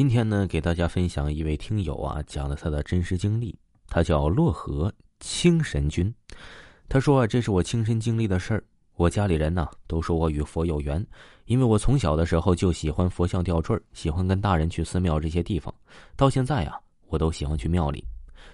[0.00, 3.54] 今天呢，给大家分享一位听友啊讲了他的真实经历。
[3.86, 6.10] 他叫洛河清神君，
[6.88, 8.64] 他说啊，这是我亲身经历的事儿。
[8.96, 11.06] 我家里人呢都说我与佛有缘，
[11.44, 15.70] 因为我从小的时候就喜欢佛像吊坠，喜欢跟大人去寺庙这些地方。
[16.16, 18.02] 到现在啊，我都喜欢去庙里。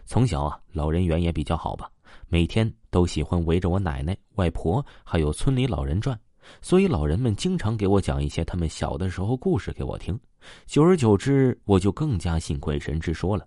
[0.04, 1.88] 从小啊，老人缘也比较好吧，
[2.26, 6.18] 每天都喜欢围着我奶奶、外婆还有村里老人转。
[6.62, 10.18] 所以老人们经常给我讲一些他们小的时候故事给我听，
[10.66, 13.46] 久而久之，我就更加信鬼神之说了。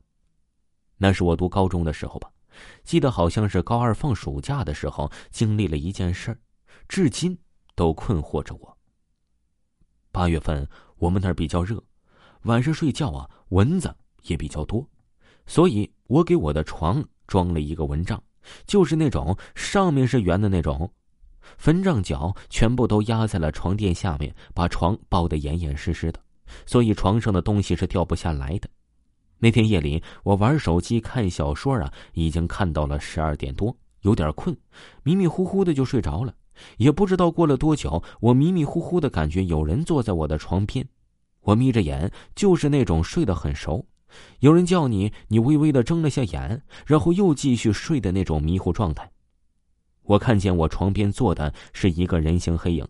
[0.98, 2.30] 那是我读高中的时候吧，
[2.84, 6.38] 记得好像是高二放暑假的时候经历了一件事，
[6.88, 7.38] 至今
[7.75, 8.77] 都困惑着我。
[10.11, 11.81] 八月份我们那儿比较热，
[12.44, 14.86] 晚上睡觉啊蚊子也比较多，
[15.45, 18.22] 所以我给我的床装了一个蚊帐，
[18.66, 20.91] 就是那种上面是圆的那种。
[21.58, 26.20] 坟帐脚全部都压在了床垫下面，把床包得严严实实的，
[26.66, 28.70] 所以床上的东西是掉不下来的。
[29.39, 34.55] 那天夜里，我玩手机看小说啊，已经看到了十二点多，有点困，
[35.03, 36.33] 迷迷糊糊的就睡着了。
[36.75, 40.86] 也不知道过了多久，我迷迷糊糊的感觉有人坐在我的床边，
[41.42, 43.88] 我眯着眼，就是那种睡得很熟。
[44.39, 49.09] 有人叫你，你微微的睁了下眼，然后又继续睡的那种迷糊状态。
[50.09, 52.88] 我看见我床边坐的是一个人形黑影，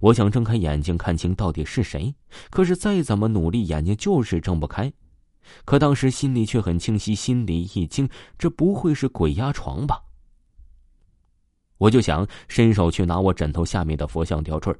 [0.00, 2.14] 我想睁开眼睛看清到底是谁，
[2.50, 4.92] 可是再怎么努力，眼睛就是睁不开。
[5.64, 9.98] 可当时心里却很清晰，心里一惊，这不会是鬼压床吧？
[11.78, 14.70] 我就想伸手去拿我枕头下面的佛像吊坠。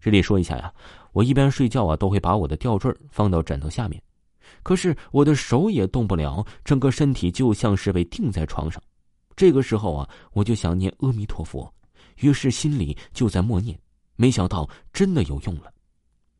[0.00, 0.72] 这里说一下呀，
[1.12, 4.02] 我一边睡觉啊，都会把我的吊坠放到枕头下面，
[4.62, 8.82] 可是我的手也动不了，整个身体就像是被钉在床上。
[9.36, 11.72] 这个时候啊，我就想念阿弥陀佛，
[12.18, 13.78] 于是心里就在默念。
[14.16, 15.72] 没想到真的有用了，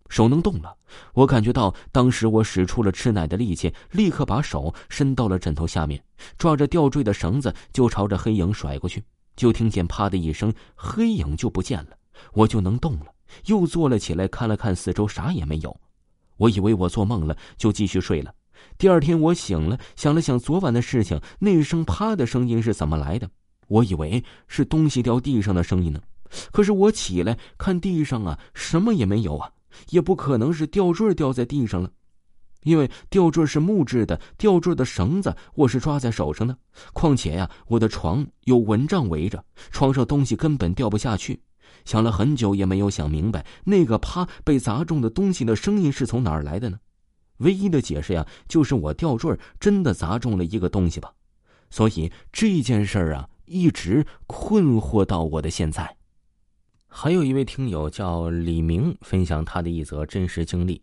[0.08, 0.76] 手能动了。
[1.12, 6.00] 我感觉到当时我使出了吃奶的力气，立刻把手伸到了枕头下面，
[6.38, 9.02] 抓着吊坠的绳子就朝着黑影甩过去。
[9.34, 11.96] 就听见啪的一声，黑影就不见了，
[12.32, 13.06] 我就能动了。
[13.46, 15.80] 又坐了起来，看了看四周，啥也没有。
[16.36, 18.32] 我以为我做梦了，就继续睡了。
[18.78, 23.28] 第二天我醒了，想了想昨晚的事情，那声啪的声音是怎么来的？
[23.68, 26.00] 我以为是东西掉地上的声音呢。
[26.52, 29.50] 可是我起来看地上啊，什么也没有啊，
[29.90, 31.90] 也不可能是吊坠掉在地上了，
[32.64, 36.56] 因为吊坠是木质的，吊坠的绳子我是抓在手上的。
[36.92, 41.40] 况且呀，我的床有蚊帐围着，床上东西根本掉不下去。
[41.84, 46.78] 想了很久也没有想明白，那个啪被砸中的东西的声音是从哪儿来的呢？
[47.38, 51.12] 唯一的解释呀，就是我吊坠真的砸中了一个东西吧，
[51.70, 55.96] 所以这件事儿啊，一直困惑到我的现在。
[56.86, 60.80] 还有一位听友叫李明，分享他的一则真实经历。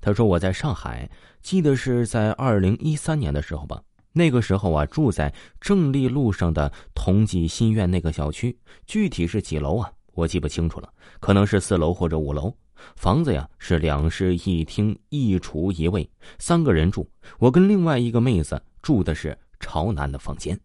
[0.00, 1.08] 他说：“我在上海，
[1.42, 3.80] 记得是在二零一三年的时候吧。
[4.12, 8.56] 那个时候啊，住在正立路上的同济新苑那个小区，
[8.86, 9.92] 具体是几楼啊？
[10.14, 12.52] 我记不清楚了，可能是四楼或者五楼。”
[12.96, 16.08] 房子呀是两室一厅一厨一卫，
[16.38, 17.08] 三个人住。
[17.38, 20.58] 我跟另外一个妹子住的是朝南的房间。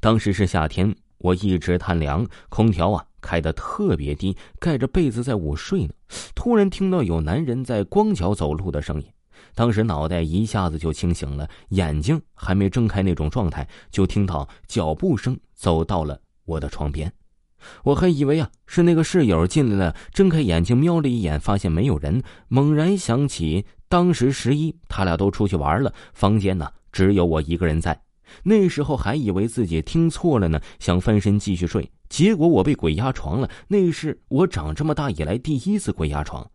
[0.00, 5.94] 当时是夏天，我一直贪凉，空调啊开的特别低，盖着被子在午睡呢。
[6.34, 9.06] 突然听到有男人在光脚走路的声音，
[9.54, 17.12] 当时脑袋一下子就清醒了，眼睛还没睁开那种状态，就听到脚步声走到了我的床边。
[17.84, 28.00] 我还以为啊是那个室友进来了，睁开眼睛瞄了一眼，发现没有人，猛然想起当时十一他俩都出去玩了，房间呢只有我一个人在。
[28.42, 33.48] 那时候还以为自己听错了呢，想翻身继续睡，结果我被鬼压床了。
[33.68, 36.50] 那是我长这么大以来第一次鬼压床，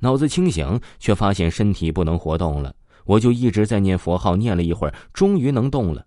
[0.00, 2.74] 脑子清醒，却发现身体不能活动了。
[3.06, 6.04] 我就一直在念佛号，念了一会儿，终于能动了。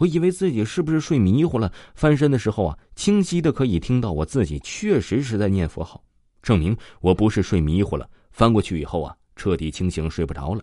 [0.00, 6.02] 我以为自己是不是睡迷糊了，翻身的时候啊，清晰的可以听到我自己确实是在念佛号，
[6.42, 8.08] 证明我不是睡迷糊了。
[8.30, 10.62] 翻过去以后啊，彻底清醒，睡不着了。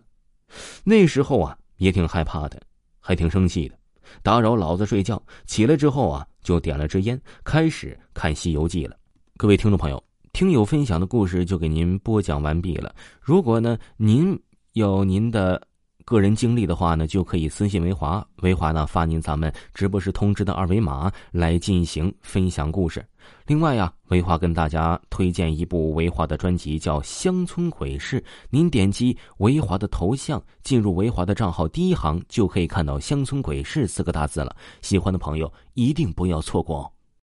[0.83, 2.59] 那时候啊，也挺害怕的，
[2.99, 3.77] 还挺生气的，
[4.23, 5.21] 打扰老子睡觉。
[5.45, 8.97] 起来之后啊，就点了支烟，开始看《西游记》了。
[9.37, 12.95] 各位听众朋友，听友分享的故事就给您播讲完毕了。
[13.21, 14.35] 如果呢，您
[14.73, 15.61] 有您的。
[16.07, 23.05] 个人经历的话呢，就可以私信维华，维华呢发您咱们直播时通知的二维码来进行分享故事。
[23.45, 28.21] 另外呀，维华跟大家推荐一部维华的专辑，叫《乡村鬼事》。
[28.49, 34.55] 您点击维华的头像，进入维华的账号，第一行就可以看到“乡村鬼事”四个大字了。
[34.81, 36.91] 喜欢的朋友一定不要错过哦。